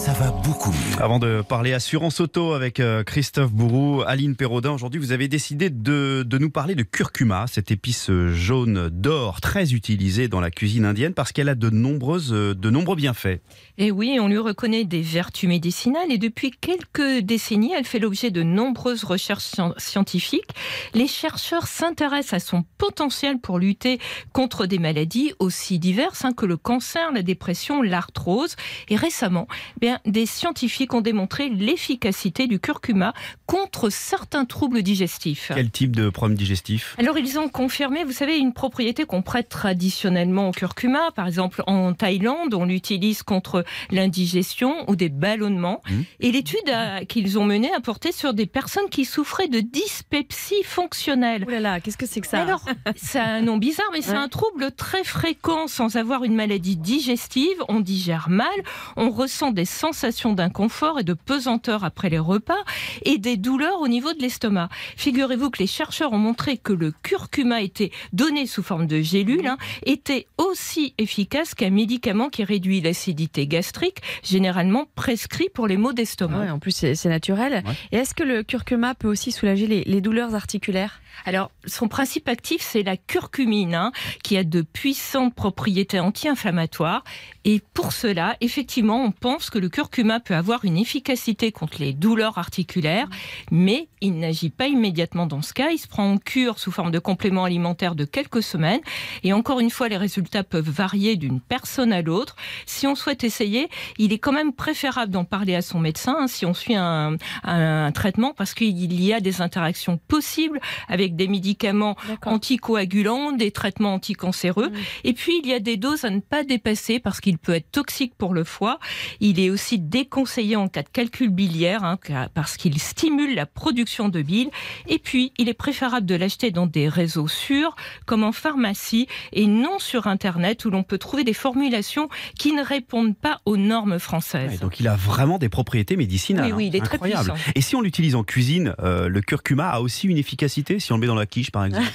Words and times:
Ça 0.00 0.14
va 0.14 0.30
beaucoup 0.30 0.70
mieux. 0.70 1.02
Avant 1.02 1.18
de 1.18 1.42
parler 1.46 1.74
assurance 1.74 2.20
auto 2.20 2.54
avec 2.54 2.80
euh, 2.80 3.04
Christophe 3.04 3.52
Bourou, 3.52 4.00
Aline 4.06 4.34
Perraudin, 4.34 4.70
aujourd'hui 4.70 4.98
vous 4.98 5.12
avez 5.12 5.28
décidé 5.28 5.68
de, 5.68 6.24
de, 6.26 6.38
nous 6.38 6.48
parler 6.48 6.74
de 6.74 6.82
curcuma, 6.82 7.44
cette 7.46 7.70
épice 7.70 8.10
jaune 8.10 8.88
d'or 8.88 9.42
très 9.42 9.74
utilisée 9.74 10.26
dans 10.26 10.40
la 10.40 10.50
cuisine 10.50 10.86
indienne 10.86 11.12
parce 11.12 11.32
qu'elle 11.32 11.50
a 11.50 11.54
de, 11.54 11.68
nombreuses, 11.68 12.30
de 12.30 12.70
nombreux 12.70 12.96
bienfaits. 12.96 13.42
Et 13.76 13.90
oui, 13.90 14.16
on 14.18 14.28
lui 14.28 14.38
reconnaît 14.38 14.84
des 14.84 15.02
vertus 15.02 15.50
médicinales 15.50 16.10
et 16.10 16.16
depuis 16.16 16.50
quelques 16.50 17.18
décennies, 17.18 17.74
elle 17.76 17.84
fait 17.84 17.98
l'objet 17.98 18.30
de 18.30 18.42
nombreuses 18.42 19.04
recherches 19.04 19.52
scientifiques. 19.76 20.50
Les 20.94 21.08
chercheurs 21.08 21.66
s'intéressent 21.66 22.42
à 22.42 22.46
son 22.46 22.64
potentiel 22.78 23.38
pour 23.38 23.58
lutter 23.58 23.98
contre 24.32 24.64
des 24.64 24.78
maladies 24.78 25.34
aussi 25.40 25.78
diverses 25.78 26.24
hein, 26.24 26.32
que 26.32 26.46
le 26.46 26.56
cancer, 26.56 27.12
la 27.12 27.20
dépression, 27.22 27.82
l'arthrose. 27.82 28.56
Et 28.88 28.96
récemment, 28.96 29.46
bien, 29.78 29.89
des 30.06 30.26
scientifiques 30.26 30.94
ont 30.94 31.00
démontré 31.00 31.48
l'efficacité 31.48 32.46
du 32.46 32.60
curcuma 32.60 33.12
contre 33.46 33.90
certains 33.90 34.44
troubles 34.44 34.82
digestifs. 34.82 35.52
Quel 35.54 35.70
type 35.70 35.96
de 35.96 36.10
problème 36.10 36.36
digestif? 36.36 36.94
Alors, 36.98 37.18
ils 37.18 37.38
ont 37.38 37.48
confirmé, 37.48 38.04
vous 38.04 38.12
savez, 38.12 38.38
une 38.38 38.52
propriété 38.52 39.04
qu'on 39.04 39.22
prête 39.22 39.48
traditionnellement 39.48 40.48
au 40.48 40.52
curcuma. 40.52 41.10
Par 41.14 41.26
exemple, 41.26 41.62
en 41.66 41.92
Thaïlande, 41.92 42.54
on 42.54 42.64
l'utilise 42.64 43.22
contre 43.22 43.64
l'indigestion 43.90 44.88
ou 44.88 44.96
des 44.96 45.08
ballonnements. 45.08 45.80
Mmh. 45.88 46.00
Et 46.20 46.32
l'étude 46.32 46.72
qu'ils 47.08 47.38
ont 47.38 47.44
menée 47.44 47.72
a 47.74 47.80
porté 47.80 48.12
sur 48.12 48.34
des 48.34 48.46
personnes 48.46 48.88
qui 48.90 49.04
souffraient 49.04 49.48
de 49.48 49.60
dyspepsie 49.60 50.62
fonctionnelle. 50.64 51.44
Oh 51.46 51.50
là 51.50 51.60
là, 51.60 51.80
qu'est-ce 51.80 51.98
que 51.98 52.06
c'est 52.06 52.20
que 52.20 52.26
ça? 52.26 52.40
Alors, 52.40 52.64
c'est 52.96 53.18
un 53.18 53.42
nom 53.42 53.56
bizarre, 53.56 53.90
mais 53.92 54.02
c'est 54.02 54.12
un 54.12 54.28
trouble 54.28 54.72
très 54.72 55.04
fréquent 55.04 55.66
sans 55.66 55.96
avoir 55.96 56.24
une 56.24 56.34
maladie 56.34 56.76
digestive. 56.76 57.48
On 57.68 57.80
digère 57.80 58.28
mal, 58.28 58.48
on 58.96 59.10
ressent 59.10 59.50
des 59.50 59.64
sensations 59.80 60.34
d'inconfort 60.34 61.00
et 61.00 61.04
de 61.04 61.14
pesanteur 61.14 61.84
après 61.84 62.10
les 62.10 62.18
repas 62.18 62.62
et 63.04 63.16
des 63.16 63.38
douleurs 63.38 63.80
au 63.80 63.88
niveau 63.88 64.12
de 64.12 64.20
l'estomac. 64.20 64.68
Figurez-vous 64.96 65.48
que 65.48 65.58
les 65.58 65.66
chercheurs 65.66 66.12
ont 66.12 66.18
montré 66.18 66.58
que 66.58 66.74
le 66.74 66.92
curcuma 67.02 67.62
était 67.62 67.90
donné 68.12 68.46
sous 68.46 68.62
forme 68.62 68.86
de 68.86 69.00
gélule, 69.00 69.46
hein, 69.46 69.56
était 69.86 70.26
aussi 70.36 70.94
efficace 70.98 71.54
qu'un 71.54 71.70
médicament 71.70 72.28
qui 72.28 72.44
réduit 72.44 72.82
l'acidité 72.82 73.46
gastrique, 73.46 74.02
généralement 74.22 74.86
prescrit 74.94 75.48
pour 75.48 75.66
les 75.66 75.78
maux 75.78 75.94
d'estomac. 75.94 76.40
Ouais, 76.40 76.50
en 76.50 76.58
plus, 76.58 76.72
c'est 76.72 77.08
naturel. 77.08 77.62
Ouais. 77.64 77.74
Et 77.92 77.96
est-ce 77.96 78.14
que 78.14 78.22
le 78.22 78.42
curcuma 78.42 78.94
peut 78.94 79.08
aussi 79.08 79.32
soulager 79.32 79.66
les, 79.66 79.82
les 79.84 80.00
douleurs 80.02 80.34
articulaires? 80.34 81.00
Alors, 81.24 81.50
son 81.66 81.88
principe 81.88 82.28
actif, 82.28 82.62
c'est 82.62 82.82
la 82.82 82.96
curcumine, 82.96 83.74
hein, 83.74 83.92
qui 84.22 84.36
a 84.36 84.44
de 84.44 84.62
puissantes 84.62 85.34
propriétés 85.34 86.00
anti-inflammatoires. 86.00 87.04
Et 87.44 87.62
pour 87.74 87.92
cela, 87.92 88.36
effectivement, 88.40 89.02
on 89.02 89.12
pense 89.12 89.50
que 89.50 89.58
le 89.58 89.68
curcuma 89.68 90.20
peut 90.20 90.34
avoir 90.34 90.64
une 90.64 90.76
efficacité 90.76 91.52
contre 91.52 91.78
les 91.80 91.92
douleurs 91.92 92.38
articulaires, 92.38 93.08
mais 93.50 93.88
il 94.00 94.18
n'agit 94.18 94.50
pas 94.50 94.66
immédiatement 94.66 95.26
dans 95.26 95.42
ce 95.42 95.52
cas. 95.52 95.70
Il 95.70 95.78
se 95.78 95.88
prend 95.88 96.12
en 96.12 96.18
cure 96.18 96.58
sous 96.58 96.70
forme 96.70 96.90
de 96.90 96.98
complément 96.98 97.44
alimentaire 97.44 97.94
de 97.94 98.04
quelques 98.04 98.42
semaines. 98.42 98.80
Et 99.22 99.32
encore 99.32 99.60
une 99.60 99.70
fois, 99.70 99.88
les 99.88 99.96
résultats 99.96 100.44
peuvent 100.44 100.68
varier 100.68 101.16
d'une 101.16 101.40
personne 101.40 101.92
à 101.92 102.02
l'autre. 102.02 102.36
Si 102.66 102.86
on 102.86 102.94
souhaite 102.94 103.24
essayer, 103.24 103.68
il 103.98 104.12
est 104.12 104.18
quand 104.18 104.32
même 104.32 104.52
préférable 104.52 105.12
d'en 105.12 105.24
parler 105.24 105.54
à 105.54 105.62
son 105.62 105.78
médecin 105.78 106.16
hein, 106.20 106.26
si 106.28 106.46
on 106.46 106.54
suit 106.54 106.74
un, 106.74 107.16
un, 107.44 107.92
traitement, 107.92 108.34
parce 108.34 108.54
qu'il 108.54 109.02
y 109.02 109.12
a 109.12 109.20
des 109.20 109.40
interactions 109.40 109.98
possibles 110.08 110.60
avec 110.88 110.99
des 111.08 111.28
médicaments 111.28 111.96
anticoagulants, 112.24 113.32
des 113.32 113.50
traitements 113.50 113.94
anticancéreux. 113.94 114.68
Mmh. 114.68 114.74
Et 115.04 115.12
puis, 115.12 115.40
il 115.42 115.48
y 115.48 115.54
a 115.54 115.60
des 115.60 115.76
doses 115.76 116.04
à 116.04 116.10
ne 116.10 116.20
pas 116.20 116.44
dépasser 116.44 117.00
parce 117.00 117.20
qu'il 117.20 117.38
peut 117.38 117.54
être 117.54 117.70
toxique 117.70 118.14
pour 118.16 118.34
le 118.34 118.44
foie. 118.44 118.78
Il 119.20 119.40
est 119.40 119.50
aussi 119.50 119.78
déconseillé 119.78 120.56
en 120.56 120.68
cas 120.68 120.82
de 120.82 120.88
calcul 120.88 121.30
biliaire 121.30 121.84
hein, 121.84 121.98
parce 122.34 122.56
qu'il 122.56 122.78
stimule 122.78 123.34
la 123.34 123.46
production 123.46 124.08
de 124.08 124.22
bile. 124.22 124.50
Et 124.86 124.98
puis, 124.98 125.32
il 125.38 125.48
est 125.48 125.54
préférable 125.54 126.06
de 126.06 126.14
l'acheter 126.14 126.50
dans 126.50 126.66
des 126.66 126.88
réseaux 126.88 127.28
sûrs, 127.28 127.76
comme 128.06 128.24
en 128.24 128.32
pharmacie, 128.32 129.06
et 129.32 129.46
non 129.46 129.78
sur 129.78 130.06
Internet 130.06 130.64
où 130.64 130.70
l'on 130.70 130.82
peut 130.82 130.98
trouver 130.98 131.24
des 131.24 131.34
formulations 131.34 132.08
qui 132.38 132.52
ne 132.52 132.62
répondent 132.62 133.16
pas 133.16 133.40
aux 133.44 133.56
normes 133.56 133.98
françaises. 133.98 134.52
Ouais, 134.52 134.58
donc, 134.58 134.80
il 134.80 134.88
a 134.88 134.96
vraiment 134.96 135.38
des 135.38 135.48
propriétés 135.48 135.96
médicinales. 135.96 136.46
Oui, 136.46 136.52
oui, 136.52 136.66
il 136.68 136.76
est 136.76 136.82
Incroyable. 136.82 137.24
très 137.24 137.32
puissant. 137.34 137.52
Et 137.54 137.60
si 137.60 137.76
on 137.76 137.80
l'utilise 137.80 138.14
en 138.14 138.24
cuisine, 138.24 138.74
euh, 138.80 139.08
le 139.08 139.20
curcuma 139.20 139.68
a 139.68 139.80
aussi 139.80 140.06
une 140.06 140.18
efficacité 140.18 140.78
si 140.78 140.89
on 140.92 140.96
le 140.96 141.00
met 141.00 141.06
dans 141.06 141.14
la 141.14 141.26
quiche, 141.26 141.50
par 141.50 141.64
exemple 141.64 141.86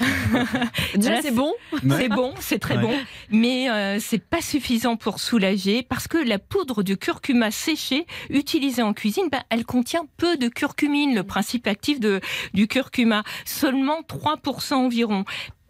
Déjà, 0.95 1.21
c'est 1.21 1.31
bon 1.31 1.53
C'est 1.89 2.09
bon, 2.09 2.33
c'est 2.39 2.59
très 2.59 2.77
ouais. 2.77 2.81
bon. 2.81 2.93
Mais 3.29 3.69
euh, 3.69 3.99
c'est 3.99 4.19
pas 4.19 4.41
suffisant 4.41 4.95
pour 4.95 5.19
soulager 5.19 5.83
parce 5.83 6.07
que 6.07 6.17
la 6.17 6.39
poudre 6.39 6.83
de 6.83 6.95
curcuma 6.95 7.51
séchée 7.51 8.05
utilisée 8.29 8.81
en 8.81 8.93
cuisine, 8.93 9.27
ben, 9.31 9.41
elle 9.49 9.65
contient 9.65 10.05
peu 10.17 10.37
de 10.37 10.47
curcumine, 10.47 11.15
le 11.15 11.23
principe 11.23 11.67
actif 11.67 11.99
de, 11.99 12.21
du 12.53 12.67
curcuma. 12.67 13.23
Seulement 13.45 14.01
3% 14.01 14.73
environ 14.73 15.25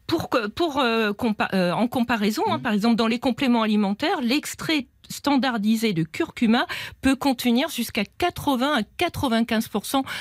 pour, 0.08 0.30
pour 0.56 0.80
euh, 0.80 1.14
compa 1.14 1.50
euh, 1.54 1.72
en 1.72 1.88
comparaison, 1.88 2.44
hein, 2.48 2.60
par 2.60 2.74
exemple 2.74 2.96
dans 2.96 3.08
les 3.08 3.20
compléments 3.20 3.64
alimentaires, 3.64 4.22
l'extrait 4.22 4.88
standardisé 5.10 5.94
de 5.94 6.04
curcuma 6.04 6.66
peut 7.02 7.16
contenir 7.16 7.70
jusqu'à 7.70 8.04
80 8.18 8.80
à 8.80 8.82
95 8.98 9.70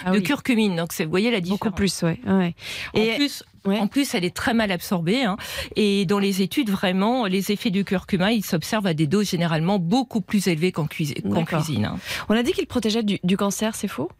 ah 0.04 0.10
de 0.12 0.18
oui. 0.18 0.22
curcumine. 0.22 0.76
Donc, 0.76 0.92
vous 0.98 1.08
voyez 1.08 1.30
la 1.30 1.40
différence. 1.40 1.60
Beaucoup 1.60 1.74
plus, 1.74 2.02
ouais. 2.02 2.20
ouais. 2.26 2.54
Et 2.92 3.14
plus, 3.14 3.44
Ouais. 3.66 3.78
En 3.78 3.86
plus, 3.86 4.14
elle 4.14 4.24
est 4.24 4.34
très 4.34 4.52
mal 4.52 4.70
absorbée. 4.70 5.24
Hein. 5.24 5.36
Et 5.74 6.04
dans 6.04 6.18
les 6.18 6.42
études, 6.42 6.68
vraiment, 6.68 7.26
les 7.26 7.50
effets 7.50 7.70
du 7.70 7.84
curcuma, 7.84 8.32
ils 8.32 8.44
s'observent 8.44 8.86
à 8.86 8.94
des 8.94 9.06
doses 9.06 9.30
généralement 9.30 9.78
beaucoup 9.78 10.20
plus 10.20 10.48
élevées 10.48 10.72
qu'en 10.72 10.86
cuisine. 10.86 11.22
Qu 11.22 11.44
cuisine 11.44 11.86
hein. 11.86 11.98
On 12.28 12.34
a 12.34 12.42
dit 12.42 12.52
qu'il 12.52 12.66
protégeait 12.66 13.02
du, 13.02 13.18
du 13.24 13.36
cancer, 13.36 13.74
c'est 13.74 13.88
faux? 13.88 14.10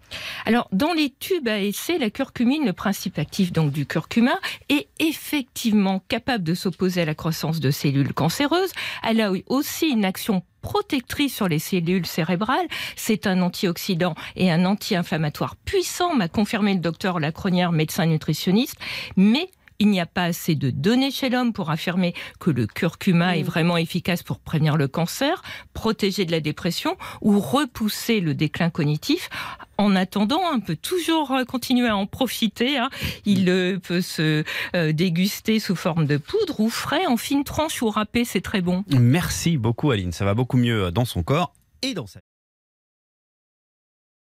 Alors, 0.47 0.69
dans 0.73 0.93
les 0.93 1.11
tubes 1.11 1.49
à 1.49 1.59
essai, 1.61 1.99
la 1.99 2.11
curcumine, 2.11 2.65
le 2.65 2.73
principe 2.73 3.19
actif 3.19 3.53
donc 3.53 3.71
du 3.71 3.87
curcuma, 3.87 4.39
est 4.69 4.89
effectivement 4.99 6.03
capable 6.09 6.45
de 6.45 6.55
s'opposer 6.55 7.03
à 7.03 7.05
la 7.05 7.15
croissance 7.15 7.61
de 7.61 7.71
cellules 7.71 8.15
cancéreuses. 8.15 8.73
Elle 9.03 9.21
a 9.21 9.33
aussi 9.49 9.89
une 9.89 10.05
action 10.05 10.43
protectrice 10.65 11.35
sur 11.35 11.47
les 11.47 11.59
cellules 11.59 12.07
cérébrales. 12.07 12.67
C'est 12.97 13.27
un 13.27 13.43
antioxydant 13.43 14.15
et 14.35 14.51
un 14.51 14.65
anti-inflammatoire 14.65 15.57
puissant, 15.57 16.15
m'a 16.15 16.29
confirmé 16.29 16.73
le 16.73 16.81
docteur 16.81 17.21
Lacronière, 17.21 17.71
médecin 17.71 18.07
nutritionniste. 18.07 18.79
Mais 19.17 19.51
il 19.79 19.89
n'y 19.89 20.01
a 20.01 20.07
pas 20.07 20.25
assez 20.25 20.55
de 20.55 20.71
données 20.71 21.11
chez 21.11 21.29
l'homme 21.29 21.53
pour 21.53 21.71
affirmer 21.71 22.15
que 22.41 22.51
le 22.51 22.67
curcuma 22.67 23.33
mmh. 23.33 23.39
est 23.39 23.43
vraiment 23.43 23.77
efficace 23.77 24.23
pour 24.23 24.39
prévenir 24.39 24.77
le 24.77 24.89
cancer, 24.89 25.43
protéger 25.73 26.25
de 26.25 26.33
la 26.33 26.41
dépression 26.41 26.97
ou 27.21 27.41
repousser 27.41 28.21
le 28.21 28.35
déclin 28.35 28.71
cognitif. 28.71 29.31
En 29.77 29.97
attendant, 29.97 30.41
on 30.53 30.61
peut 30.61 30.77
toujours 30.77 31.35
continuer 31.49 31.89
à 31.89 31.97
en 31.97 32.07
profiter. 32.07 32.79
Hein. 32.79 32.91
Il 33.25 33.49
euh, 33.49 33.79
peut 33.79 34.01
se 34.01 34.45
euh, 34.77 34.93
déguster 34.93 35.59
sous 35.59 35.75
forme 35.75 36.07
de 36.07 36.17
poudre 36.17 36.61
ou 36.61 36.69
frais, 36.69 37.07
en 37.07 37.17
fine 37.17 37.45
tranche 37.45 37.83
ou 37.83 37.91
râpé, 37.91 38.25
c'est 38.25 38.41
très 38.41 38.61
bon. 38.61 38.85
Merci 38.89 39.57
beaucoup 39.57 39.91
Aline, 39.91 40.13
ça 40.13 40.25
va 40.25 40.35
beaucoup 40.35 40.57
mieux 40.57 40.91
dans 40.91 41.05
son 41.05 41.23
corps 41.23 41.53
et 41.83 41.95
dans 41.95 42.07
sa 42.07 42.21